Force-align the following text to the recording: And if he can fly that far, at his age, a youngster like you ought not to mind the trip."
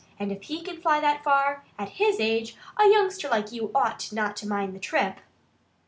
And 0.19 0.31
if 0.31 0.41
he 0.45 0.63
can 0.63 0.81
fly 0.81 0.99
that 0.99 1.23
far, 1.23 1.63
at 1.77 1.89
his 1.99 2.19
age, 2.19 2.55
a 2.83 2.87
youngster 2.89 3.29
like 3.29 3.51
you 3.51 3.69
ought 3.75 4.11
not 4.11 4.35
to 4.37 4.47
mind 4.47 4.73
the 4.73 4.79
trip." 4.79 5.19